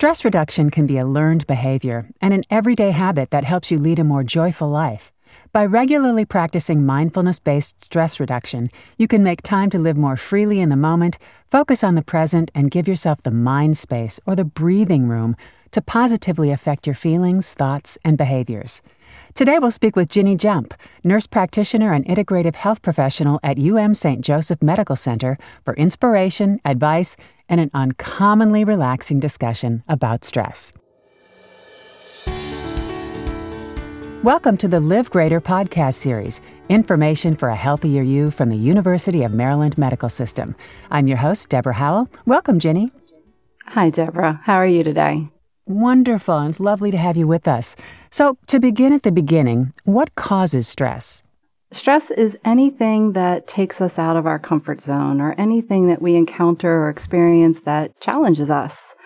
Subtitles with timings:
[0.00, 3.98] Stress reduction can be a learned behavior and an everyday habit that helps you lead
[3.98, 5.12] a more joyful life.
[5.52, 10.58] By regularly practicing mindfulness based stress reduction, you can make time to live more freely
[10.58, 11.18] in the moment,
[11.50, 15.36] focus on the present, and give yourself the mind space or the breathing room
[15.72, 18.80] to positively affect your feelings, thoughts, and behaviors.
[19.34, 20.72] Today we'll speak with Ginny Jump,
[21.04, 24.20] nurse practitioner and integrative health professional at UM St.
[24.20, 27.16] Joseph Medical Center, for inspiration, advice,
[27.50, 30.72] and an uncommonly relaxing discussion about stress.
[34.22, 39.22] Welcome to the Live Greater podcast series, information for a healthier you from the University
[39.22, 40.54] of Maryland Medical System.
[40.90, 42.08] I'm your host, Deborah Howell.
[42.26, 42.92] Welcome, Ginny.
[43.66, 44.40] Hi, Deborah.
[44.44, 45.30] How are you today?
[45.66, 46.46] Wonderful.
[46.46, 47.76] It's lovely to have you with us.
[48.10, 51.22] So, to begin at the beginning, what causes stress?
[51.72, 56.16] Stress is anything that takes us out of our comfort zone or anything that we
[56.16, 58.96] encounter or experience that challenges us.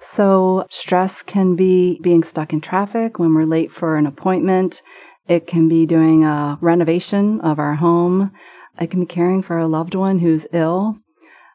[0.00, 4.80] So, stress can be being stuck in traffic when we're late for an appointment.
[5.28, 8.32] It can be doing a renovation of our home.
[8.80, 10.96] It can be caring for a loved one who's ill,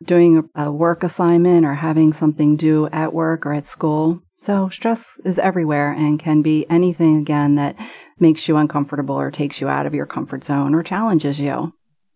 [0.05, 4.21] doing a work assignment or having something due at work or at school.
[4.37, 7.75] So, stress is everywhere and can be anything again that
[8.21, 11.73] makes you uncomfortable or takes you out of your comfort zone or challenges you.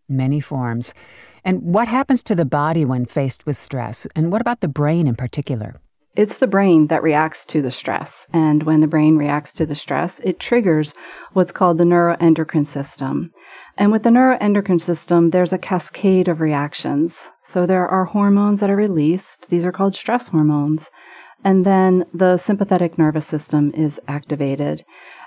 [0.07, 0.93] Many forms.
[1.43, 4.07] And what happens to the body when faced with stress?
[4.15, 5.81] And what about the brain in particular?
[6.15, 8.25] It's the brain that reacts to the stress.
[8.31, 10.93] And when the brain reacts to the stress, it triggers
[11.33, 13.33] what's called the neuroendocrine system.
[13.77, 17.31] And with the neuroendocrine system, there's a cascade of reactions.
[17.43, 19.49] So there are hormones that are released.
[19.49, 20.89] These are called stress hormones.
[21.43, 24.85] And then the sympathetic nervous system is activated.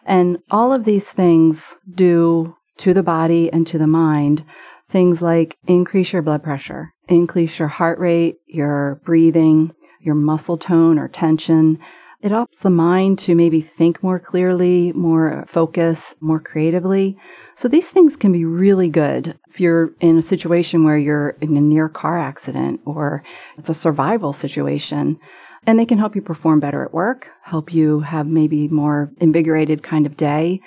[0.09, 4.43] And all of these things do to the body and to the mind
[4.91, 10.99] things like increase your blood pressure, increase your heart rate, your breathing, your muscle tone
[10.99, 11.79] or tension.
[12.23, 17.19] It helps the mind to maybe think more clearly, more focus, more creatively.
[17.55, 21.55] So these things can be really good if you're in a situation where you're in
[21.55, 23.23] a near car accident or
[23.59, 25.21] it's a survival situation.
[25.67, 29.83] And they can help you perform better at work, help you have maybe more invigorated
[29.83, 30.61] kind of day.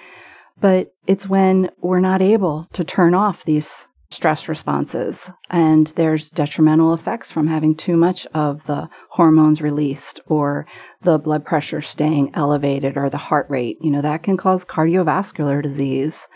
[0.59, 5.31] But it's when we're not able to turn off these stress responses.
[5.49, 10.67] And there's detrimental effects from having too much of the hormones released or
[11.01, 13.77] the blood pressure staying elevated or the heart rate.
[13.81, 16.27] You know, that can cause cardiovascular disease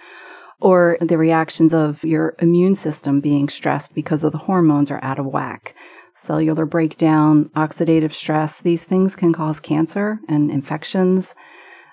[0.61, 5.19] or the reactions of your immune system being stressed because of the hormones are out
[5.19, 5.75] of whack.
[6.15, 11.35] Cellular breakdown, oxidative stress, these things can cause cancer and infections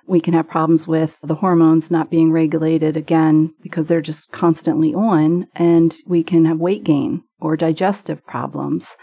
[0.06, 4.92] we can have problems with the hormones not being regulated again because they're just constantly
[4.94, 8.96] on, and we can have weight gain or digestive problems.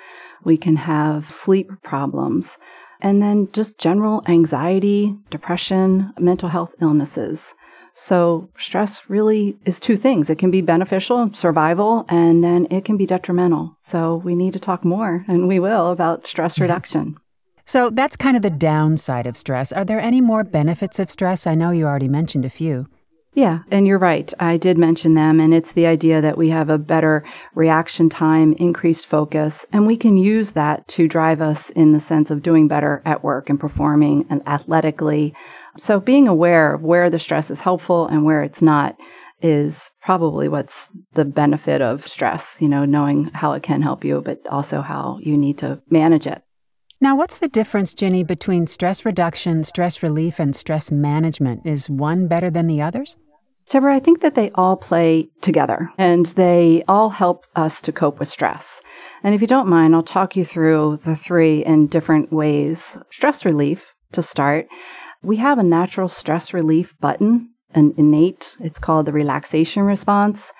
[0.43, 2.57] We can have sleep problems,
[3.01, 7.55] and then just general anxiety, depression, mental health illnesses.
[7.93, 10.29] So, stress really is two things.
[10.29, 13.77] It can be beneficial, survival, and then it can be detrimental.
[13.81, 16.63] So, we need to talk more, and we will, about stress mm-hmm.
[16.63, 17.17] reduction.
[17.69, 19.71] So that's kind of the downside of stress.
[19.71, 21.45] Are there any more benefits of stress?
[21.45, 22.87] I know you already mentioned a few.
[23.35, 24.33] Yeah, and you're right.
[24.39, 27.23] I did mention them, and it's the idea that we have a better
[27.53, 32.31] reaction time, increased focus, and we can use that to drive us in the sense
[32.31, 35.35] of doing better at work and performing and athletically.
[35.77, 38.97] So, being aware of where the stress is helpful and where it's not
[39.41, 44.21] is probably what's the benefit of stress, you know, knowing how it can help you,
[44.23, 46.41] but also how you need to manage it.
[47.01, 51.65] Now, what's the difference, Ginny, between stress reduction, stress relief, and stress management?
[51.65, 53.15] Is one better than the others?
[53.69, 58.19] Deborah, I think that they all play together and they all help us to cope
[58.19, 58.81] with stress.
[59.23, 62.97] And if you don't mind, I'll talk you through the three in different ways.
[63.11, 64.65] Stress relief, to start,
[65.21, 70.51] we have a natural stress relief button, an innate, it's called the relaxation response.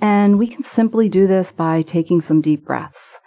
[0.00, 3.20] And we can simply do this by taking some deep breaths.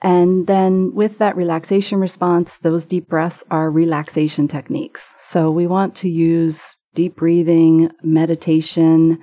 [0.00, 5.16] And then with that relaxation response, those deep breaths are relaxation techniques.
[5.18, 9.18] So we want to use deep breathing, meditation,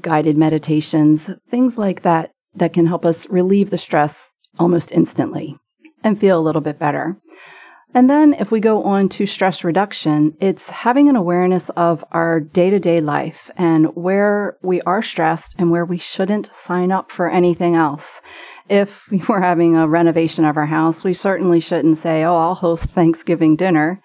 [0.00, 5.56] guided meditations, things like that that can help us relieve the stress almost instantly
[6.02, 7.16] and feel a little bit better.
[7.92, 12.38] And then if we go on to stress reduction, it's having an awareness of our
[12.38, 17.10] day to day life and where we are stressed and where we shouldn't sign up
[17.10, 18.20] for anything else
[18.70, 22.90] if we're having a renovation of our house, we certainly shouldn't say, oh, I'll host
[22.90, 24.00] Thanksgiving dinner.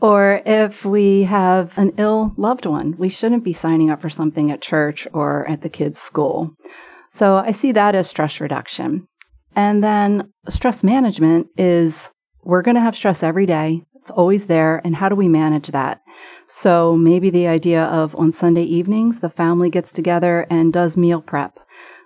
[0.00, 4.52] Or if we have an ill loved one, we shouldn't be signing up for something
[4.52, 6.54] at church or at the kids' school.
[7.10, 9.08] So I see that as stress reduction.
[9.56, 12.10] And then stress management is
[12.48, 13.82] we're going to have stress every day.
[13.94, 14.80] It's always there.
[14.82, 16.00] And how do we manage that?
[16.46, 21.20] So maybe the idea of on Sunday evenings, the family gets together and does meal
[21.20, 21.58] prep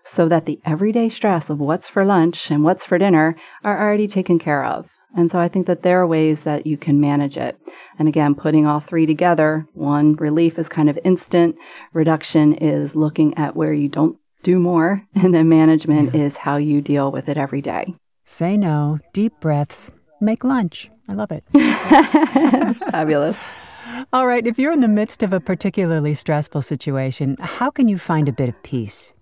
[0.05, 4.09] so that the everyday stress of what's for lunch and what's for dinner are already
[4.09, 4.89] taken care of.
[5.17, 7.57] And so I think that there are ways that you can manage it.
[7.97, 11.55] And again, putting all three together, one relief is kind of instant,
[11.93, 16.23] reduction is looking at where you don't do more, and then management yeah.
[16.23, 17.95] is how you deal with it every day.
[18.25, 19.93] Say no, deep breaths,
[20.23, 20.91] make lunch.
[21.09, 21.45] I love it.
[22.91, 23.39] Fabulous.
[24.13, 27.99] All right, if you're in the midst of a particularly stressful situation, how can you
[27.99, 29.13] find a bit of peace?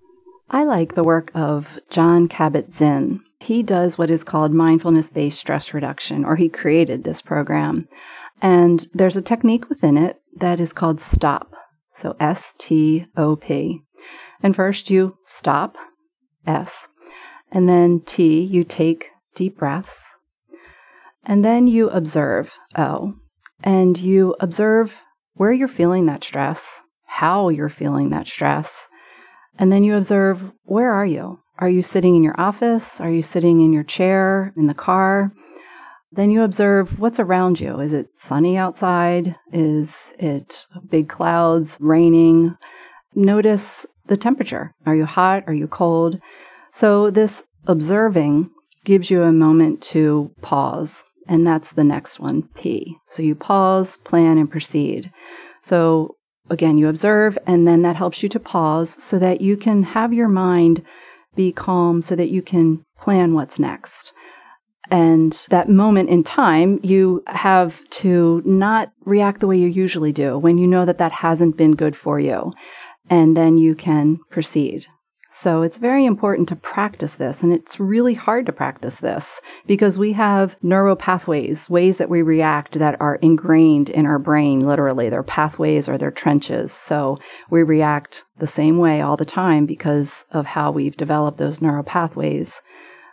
[0.50, 3.20] I like the work of Jon Kabat-Zinn.
[3.40, 7.88] He does what is called mindfulness based stress reduction, or he created this program.
[8.42, 11.52] And there's a technique within it that is called STOP.
[11.94, 13.82] So S T O P.
[14.42, 15.76] And first you stop,
[16.46, 16.88] S.
[17.52, 20.16] And then T, you take deep breaths.
[21.30, 23.14] And then you observe, O.
[23.62, 24.92] And you observe
[25.34, 28.88] where you're feeling that stress, how you're feeling that stress,
[29.56, 31.38] and then you observe where are you?
[31.60, 33.00] Are you sitting in your office?
[33.00, 35.32] Are you sitting in your chair, in the car?
[36.10, 37.78] Then you observe what's around you.
[37.78, 39.36] Is it sunny outside?
[39.52, 42.56] Is it big clouds, raining?
[43.14, 44.74] Notice the temperature.
[44.84, 45.44] Are you hot?
[45.46, 46.18] Are you cold?
[46.72, 48.50] So, this observing
[48.84, 51.04] gives you a moment to pause.
[51.30, 52.96] And that's the next one, P.
[53.08, 55.10] So, you pause, plan, and proceed.
[55.62, 56.16] So,
[56.50, 60.12] again, you observe, and then that helps you to pause so that you can have
[60.12, 60.84] your mind
[61.36, 64.12] be calm so that you can plan what's next.
[64.90, 70.36] And that moment in time, you have to not react the way you usually do
[70.36, 72.52] when you know that that hasn't been good for you.
[73.08, 74.86] And then you can proceed.
[75.32, 77.42] So it's very important to practice this.
[77.42, 82.20] And it's really hard to practice this because we have neural pathways, ways that we
[82.20, 85.08] react that are ingrained in our brain, literally.
[85.08, 86.72] They're pathways or they're trenches.
[86.72, 87.16] So
[87.48, 91.84] we react the same way all the time because of how we've developed those neural
[91.84, 92.60] pathways.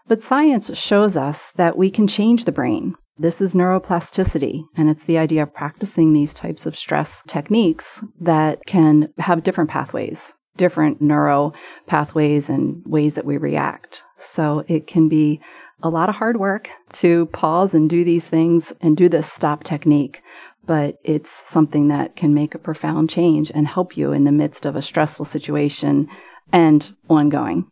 [0.08, 2.96] But science shows us that we can change the brain.
[3.20, 8.60] This is neuroplasticity, and it's the idea of practicing these types of stress techniques that
[8.66, 11.54] can have different pathways different neuro
[11.86, 14.04] pathways and ways that we react.
[14.18, 15.40] So it can be
[15.84, 19.64] a lot of hard work to pause and do these things and do this stop
[19.64, 20.22] technique.
[20.66, 24.66] But it's something that can make a profound change and help you in the midst
[24.66, 26.10] of a stressful situation
[26.52, 27.70] and ongoing.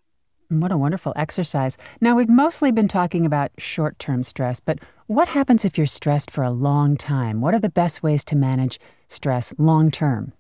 [0.49, 1.77] What a wonderful exercise.
[1.99, 6.29] Now, we've mostly been talking about short term stress, but what happens if you're stressed
[6.29, 7.41] for a long time?
[7.41, 10.33] What are the best ways to manage stress long term?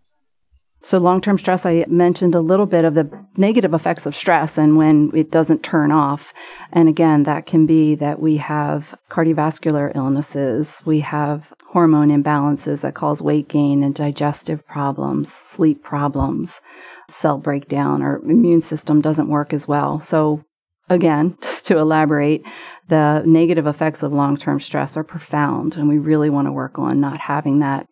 [0.85, 4.55] So, long term stress, I mentioned a little bit of the negative effects of stress
[4.55, 6.31] and when it doesn't turn off.
[6.73, 12.93] And again, that can be that we have cardiovascular illnesses, we have hormone imbalances that
[12.93, 16.61] cause weight gain and digestive problems, sleep problems,
[17.09, 19.99] cell breakdown, or immune system doesn't work as well.
[19.99, 20.43] So,
[20.87, 22.43] again, just to elaborate,
[22.89, 26.77] the negative effects of long term stress are profound, and we really want to work
[26.77, 27.87] on not having that.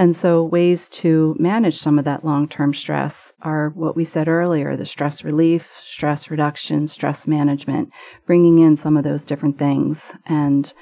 [0.00, 4.28] And so, ways to manage some of that long term stress are what we said
[4.28, 7.90] earlier the stress relief, stress reduction, stress management,
[8.24, 10.14] bringing in some of those different things.
[10.24, 10.72] And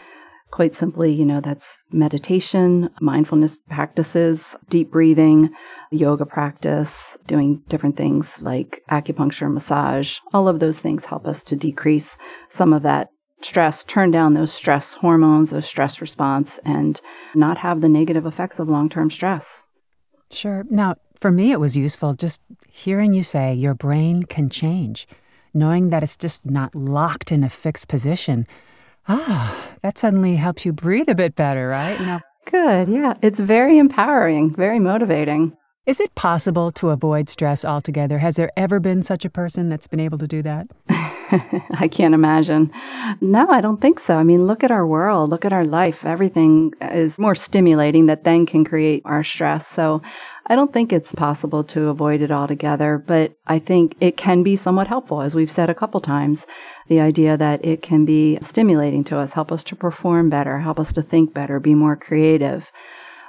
[0.53, 5.51] quite simply, you know, that's meditation, mindfulness practices, deep breathing,
[5.91, 10.19] yoga practice, doing different things like acupuncture, massage.
[10.33, 12.17] All of those things help us to decrease
[12.51, 13.11] some of that
[13.43, 17.01] stress, turn down those stress hormones, those stress response, and
[17.35, 19.65] not have the negative effects of long term stress.
[20.31, 20.65] Sure.
[20.69, 25.07] Now, for me, it was useful just hearing you say your brain can change,
[25.55, 28.47] knowing that it's just not locked in a fixed position.
[29.09, 31.99] Ah, that suddenly helps you breathe a bit better, right?
[32.01, 32.89] Now, Good.
[32.89, 33.15] Yeah.
[33.21, 35.57] It's very empowering, very motivating.
[35.85, 38.19] Is it possible to avoid stress altogether?
[38.19, 40.69] Has there ever been such a person that's been able to do that?
[41.79, 42.73] I can't imagine.
[43.21, 44.17] No, I don't think so.
[44.17, 46.05] I mean, look at our world, look at our life.
[46.05, 49.67] Everything is more stimulating that then can create our stress.
[49.67, 50.01] So
[50.47, 54.57] I don't think it's possible to avoid it altogether, but I think it can be
[54.57, 56.47] somewhat helpful, as we've said a couple times.
[56.89, 60.81] The idea that it can be stimulating to us, help us to perform better, help
[60.81, 62.71] us to think better, be more creative.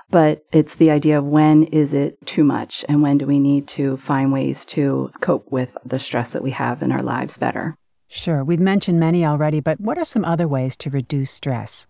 [0.10, 3.68] But it's the idea of when is it too much and when do we need
[3.70, 7.76] to find ways to cope with the stress that we have in our lives better.
[8.10, 8.44] Sure.
[8.44, 11.86] We've mentioned many already, but what are some other ways to reduce stress?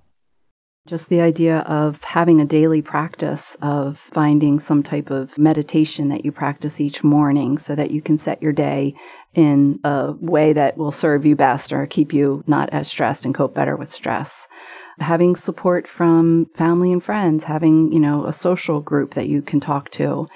[0.85, 6.25] Just the idea of having a daily practice of finding some type of meditation that
[6.25, 8.95] you practice each morning so that you can set your day
[9.33, 13.35] in a way that will serve you best or keep you not as stressed and
[13.35, 14.47] cope better with stress
[15.01, 19.59] having support from family and friends, having, you know, a social group that you can
[19.59, 20.27] talk to,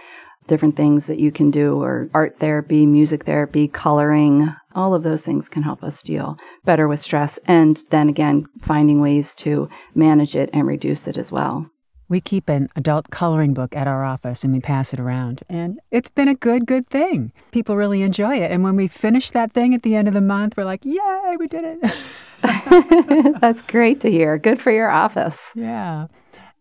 [0.47, 5.21] different things that you can do, or art therapy, music therapy, coloring, all of those
[5.21, 7.39] things can help us deal better with stress.
[7.45, 11.69] And then again, finding ways to manage it and reduce it as well.
[12.09, 15.41] We keep an adult coloring book at our office and we pass it around.
[15.49, 17.31] And it's been a good, good thing.
[17.51, 18.51] People really enjoy it.
[18.51, 21.37] And when we finish that thing at the end of the month, we're like, yay,
[21.39, 23.39] we did it.
[23.41, 24.37] That's great to hear.
[24.37, 25.53] Good for your office.
[25.55, 26.07] Yeah.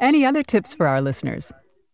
[0.01, 1.53] Any other tips for our listeners?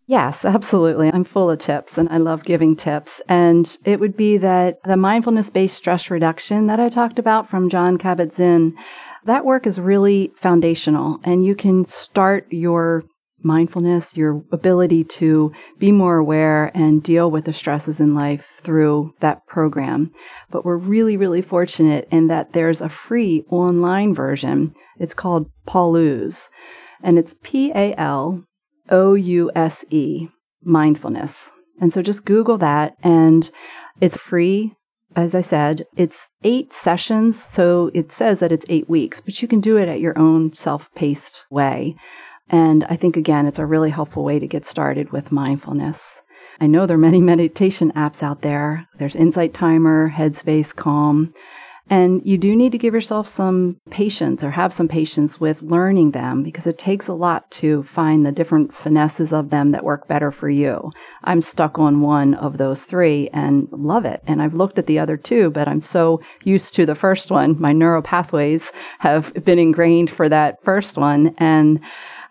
[0.08, 1.12] Yes, absolutely.
[1.12, 3.20] I'm full of tips and I love giving tips.
[3.28, 7.70] And it would be that the mindfulness based stress reduction that I talked about from
[7.70, 8.74] Jon Kabat Zinn,
[9.26, 13.04] that work is really foundational and you can start your
[13.40, 19.12] mindfulness, your ability to be more aware and deal with the stresses in life through
[19.20, 20.10] that program.
[20.50, 24.74] But we're really, really fortunate in that there's a free online version.
[24.98, 26.48] It's called Palouse,
[27.04, 28.42] and it's P A L
[28.90, 30.28] O U S E,
[30.62, 31.52] mindfulness.
[31.80, 33.50] And so just Google that, and
[34.00, 34.74] it's free.
[35.16, 37.42] As I said, it's eight sessions.
[37.42, 40.54] So it says that it's eight weeks, but you can do it at your own
[40.54, 41.96] self paced way.
[42.50, 46.22] And I think, again, it's a really helpful way to get started with mindfulness.
[46.60, 48.86] I know there are many meditation apps out there.
[48.98, 51.34] There's Insight Timer, Headspace, Calm.
[51.90, 56.10] And you do need to give yourself some patience or have some patience with learning
[56.10, 60.06] them because it takes a lot to find the different finesses of them that work
[60.06, 60.90] better for you.
[61.24, 64.22] I'm stuck on one of those three and love it.
[64.26, 67.58] And I've looked at the other two, but I'm so used to the first one.
[67.60, 71.34] My neural pathways have been ingrained for that first one.
[71.38, 71.80] And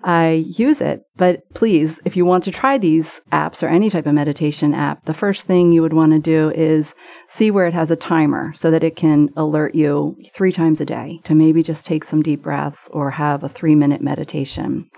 [0.07, 1.01] I use it.
[1.17, 5.03] But please, if you want to try these apps or any type of meditation app,
[5.03, 6.95] the first thing you would want to do is
[7.27, 10.85] see where it has a timer so that it can alert you three times a
[10.85, 14.89] day to maybe just take some deep breaths or have a three minute meditation.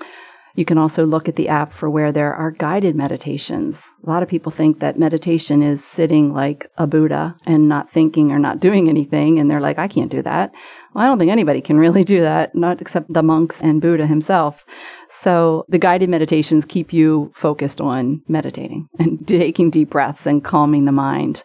[0.59, 3.93] You can also look at the app for where there are guided meditations.
[4.05, 8.31] A lot of people think that meditation is sitting like a Buddha and not thinking
[8.31, 9.39] or not doing anything.
[9.39, 10.51] And they're like, I can't do that.
[10.93, 14.05] Well, I don't think anybody can really do that, not except the monks and Buddha
[14.05, 14.65] himself.
[15.09, 20.85] So the guided meditations keep you focused on meditating and taking deep breaths and calming
[20.85, 21.43] the mind.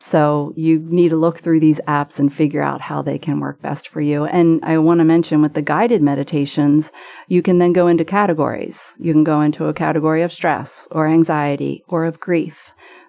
[0.00, 3.60] So you need to look through these apps and figure out how they can work
[3.62, 4.26] best for you.
[4.26, 6.92] And I want to mention with the guided meditations,
[7.28, 8.94] you can then go into categories.
[8.98, 12.56] You can go into a category of stress or anxiety or of grief.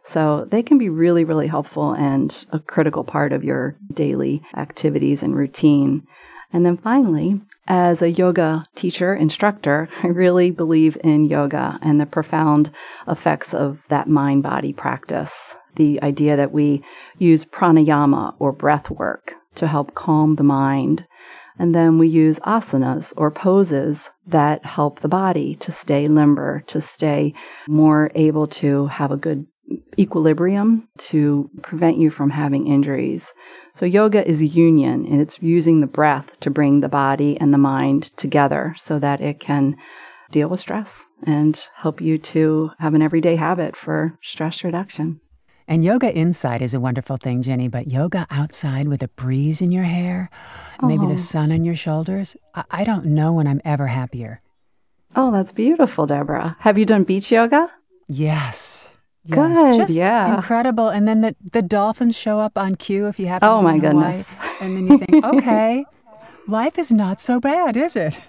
[0.04, 5.22] So they can be really, really helpful and a critical part of your daily activities
[5.22, 6.08] and routine.
[6.54, 12.06] And then finally, as a yoga teacher, instructor, I really believe in yoga and the
[12.06, 12.72] profound
[13.08, 15.56] effects of that mind body practice.
[15.76, 16.84] The idea that we
[17.18, 21.06] use pranayama or breath work to help calm the mind.
[21.60, 26.80] And then we use asanas or poses that help the body to stay limber, to
[26.80, 27.34] stay
[27.68, 29.46] more able to have a good
[30.00, 33.34] equilibrium to prevent you from having injuries.
[33.74, 37.58] So, yoga is union and it's using the breath to bring the body and the
[37.58, 39.76] mind together so that it can
[40.32, 45.20] deal with stress and help you to have an everyday habit for stress reduction.
[45.70, 49.72] And yoga inside is a wonderful thing, Ginny, but yoga outside with a breeze in
[49.72, 50.30] your hair,
[50.82, 51.18] maybe the oh.
[51.18, 54.42] sun on your shoulders, I-, I don't know when I'm ever happier.
[55.16, 56.56] Oh, that's beautiful, Deborah.
[56.60, 57.70] Have you done beach yoga?
[58.08, 58.94] Yes.
[59.28, 60.36] Yes, Good, just yeah.
[60.36, 60.90] incredible.
[60.90, 63.62] And then the, the dolphins show up on cue if you happen oh to Oh,
[63.62, 64.30] my goodness.
[64.62, 65.86] And then you think, okay,
[66.48, 68.20] life is not so bad, is it?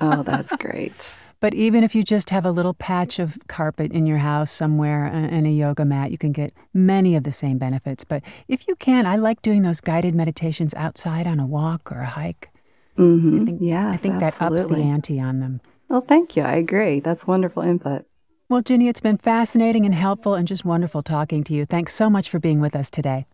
[0.00, 1.14] oh, that's great.
[1.40, 5.06] But even if you just have a little patch of carpet in your house somewhere
[5.06, 8.04] and a yoga mat, you can get many of the same benefits.
[8.04, 11.98] But if you can, I like doing those guided meditations outside on a walk or
[11.98, 12.50] a hike.
[12.96, 13.42] Mm-hmm.
[13.42, 15.60] I think, yes, I think that ups the ante on them.
[15.88, 16.44] Well, thank you.
[16.44, 17.00] I agree.
[17.00, 18.06] That's wonderful input.
[18.52, 21.64] Well, Ginny, it's been fascinating and helpful and just wonderful talking to you.
[21.64, 23.24] Thanks so much for being with us today.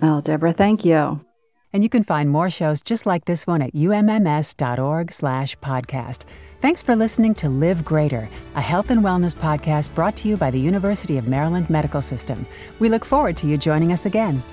[0.00, 1.20] Oh, Deborah, thank you.
[1.72, 6.26] And you can find more shows just like this one at umms.org slash podcast.
[6.60, 10.52] Thanks for listening to Live Greater, a health and wellness podcast brought to you by
[10.52, 12.46] the University of Maryland Medical System.
[12.78, 14.44] We look forward to you joining us again.